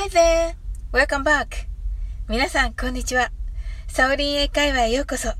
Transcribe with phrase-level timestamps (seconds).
[0.00, 0.54] Hi there!
[0.92, 1.66] Welcome back!
[2.28, 3.32] 皆さん、こんにちは。
[3.88, 5.30] サオリン英会話へようこそ。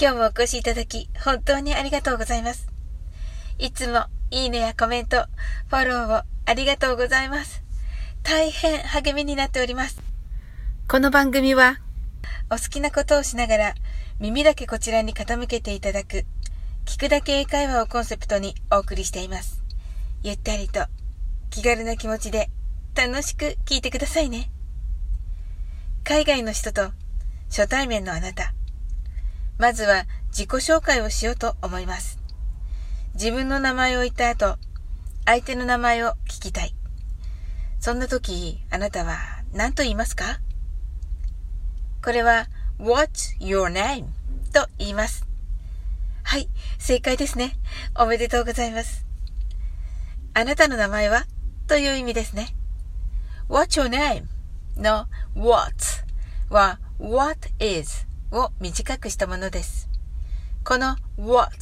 [0.00, 2.68] 今日もお越しいただき、本当にありがとうございます。
[3.58, 5.26] いつも、いいねやコメント、
[5.70, 7.64] フォローをありがとうございます。
[8.22, 10.00] 大変励みになっております。
[10.86, 11.80] この番組は、
[12.50, 13.74] お好きなことをしながら、
[14.20, 16.26] 耳だけこちらに傾けていただく、
[16.86, 19.64] 聞くだけ英会話をコンセプトにお送りしています。
[20.22, 20.86] ゆったりと、
[21.50, 22.50] 気軽な気持ちで、
[22.94, 24.50] 楽しく聞いてくださいね。
[26.04, 26.92] 海外の人と
[27.48, 28.54] 初対面のあなた。
[29.58, 32.18] まずは自己紹介をしようと思います。
[33.14, 34.58] 自分の名前を言った後、
[35.24, 36.74] 相手の名前を聞きたい。
[37.80, 39.16] そんな時、あなたは
[39.52, 40.40] 何と言いますか？
[42.02, 42.46] これは
[42.78, 44.06] What's your name?
[44.52, 45.26] と言います。
[46.22, 47.56] はい、正解ですね。
[47.96, 49.04] おめでとうございます。
[50.32, 51.26] あなたの名前は？
[51.66, 52.54] という意味ですね。
[53.46, 54.24] What's your name?
[54.76, 55.74] の what
[56.48, 59.90] は what is を短くしたものです。
[60.64, 61.54] この what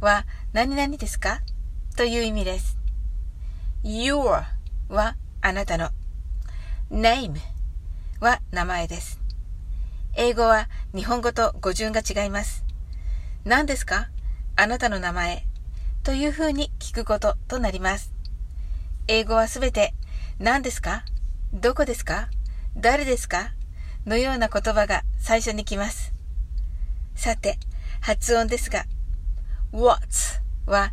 [0.00, 1.40] は何々ですか？
[1.96, 2.76] という意味です。
[3.82, 4.44] your
[4.90, 5.88] はあなたの
[6.90, 7.36] name
[8.20, 9.18] は名前です。
[10.16, 12.66] 英語は日本語と語順が違います。
[13.44, 14.10] 何ですか？
[14.56, 15.46] あなたの名前
[16.02, 18.12] というふうに聞くこととなります。
[19.08, 19.94] 英語はすべて
[20.38, 21.02] 何ですか？
[21.54, 22.30] どこですか？
[22.76, 23.52] 誰ですか？
[24.06, 26.12] のような言葉が最初に来ます。
[27.14, 27.58] さて、
[28.00, 28.86] 発音ですが、
[29.70, 30.00] what
[30.66, 30.92] は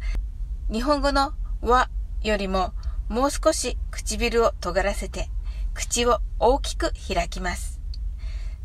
[0.71, 1.89] 日本語のわ
[2.21, 2.73] よりも
[3.09, 5.29] もう少し唇を尖らせて
[5.73, 7.81] 口を大きく開きます。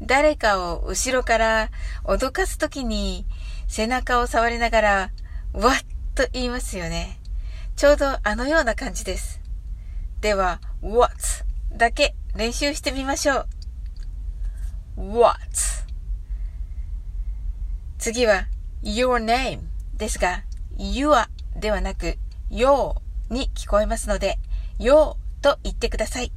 [0.02, 1.70] 誰かを後ろから
[2.05, 3.24] 脅かすときに
[3.69, 5.11] 背中を触りながら、
[5.55, 5.77] わっ
[6.14, 7.19] と言いますよね。
[7.74, 9.41] ちょうどあのような感じです。
[10.20, 11.17] では、what
[11.77, 13.46] だけ練習してみましょう。
[14.96, 15.36] what?
[17.98, 18.46] 次は
[18.83, 19.61] your name
[19.95, 20.42] ですが
[20.78, 22.17] your ではなく
[22.51, 22.95] your
[23.28, 24.39] に聞こえますので
[24.78, 26.33] your と言ってください。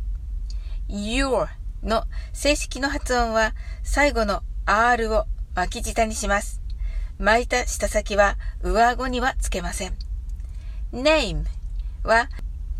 [0.89, 1.47] your
[1.83, 2.03] の
[2.33, 5.25] 正式の発音は最後の r を
[5.55, 6.61] 巻き舌にします。
[7.17, 9.93] 巻いた舌先は上顎にはつけません。
[10.91, 11.45] name
[12.03, 12.27] は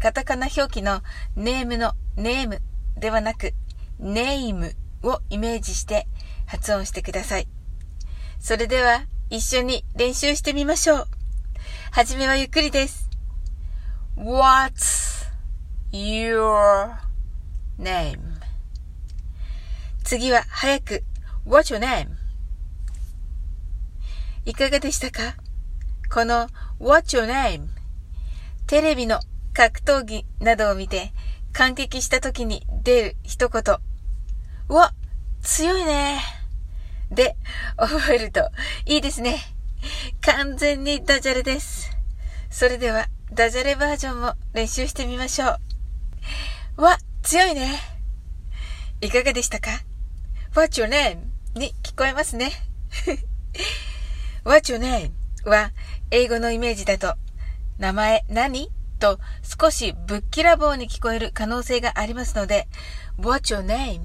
[0.01, 1.01] カタカナ表記の
[1.35, 2.61] ネームのネーム
[2.97, 3.53] ではなく、
[3.97, 6.05] ネームをイメージして
[6.45, 7.47] 発音してください。
[8.39, 11.07] それでは一緒に練習してみましょう。
[11.91, 13.09] はじめはゆっくりです。
[14.17, 15.29] What's
[15.93, 16.91] your
[17.79, 18.19] name?
[20.03, 21.03] 次は早く
[21.45, 22.09] What's your name?
[24.45, 25.35] いかがでしたか？
[26.11, 27.67] この What's your name?
[28.67, 29.19] テレビの
[29.53, 31.13] 格闘技などを見て
[31.53, 33.63] 感激した時に出る一言。
[34.69, 34.93] うわ、
[35.41, 36.19] 強いね。
[37.11, 37.35] で、
[37.77, 38.49] 覚えると
[38.85, 39.39] いいですね。
[40.21, 41.91] 完全にダジャレです。
[42.49, 45.57] それでは、ダジャレバージョンも練習してみましょ
[46.77, 46.81] う。
[46.81, 47.79] わ、強いね。
[49.01, 49.71] いかがでしたか
[50.53, 51.29] ?What's your name?
[51.55, 52.51] に聞こえますね。
[54.43, 55.11] What's your name?
[55.45, 55.71] は
[56.11, 57.15] 英語のイメージだと、
[57.77, 58.69] 名前何？
[58.99, 62.67] と少しぶっきらぼうに聞こえる可能性がありますので、
[63.17, 64.01] What's your name?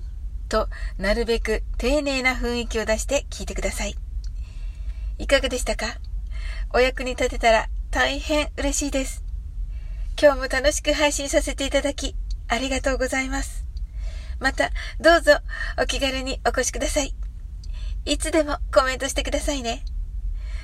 [0.48, 0.68] と
[0.98, 3.96] なるべく丁寧な雰囲気を出して聞いてください。
[5.18, 5.86] いかがでしたか？
[6.72, 9.24] お役に立てたら大変嬉しいです。
[10.20, 12.14] 今日も楽しく配信させていただき、
[12.48, 13.64] ありがとうございます。
[14.38, 15.32] また、どうぞ
[15.80, 17.14] お気軽にお越しください。
[18.04, 19.84] いつでもコメントしてくださいね。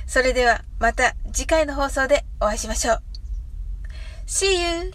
[0.07, 3.10] それではまた次回の放送でお会いしましょう。
[4.31, 4.93] See you!